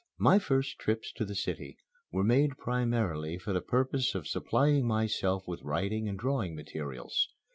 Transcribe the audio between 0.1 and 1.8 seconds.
My first trips to the city